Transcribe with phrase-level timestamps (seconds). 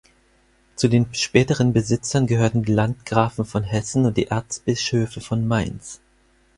[0.77, 6.01] Zu den späteren Besitzern gehörten die Landgrafen von Hessen und die Erzbischöfe von Mainz.